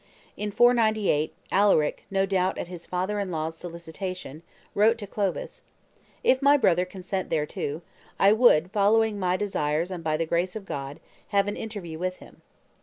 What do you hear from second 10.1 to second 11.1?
the grace of God,